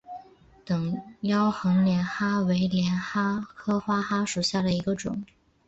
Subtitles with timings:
[0.65, 5.23] 等腰横帘蛤为帘蛤科花蛤属下的一个种。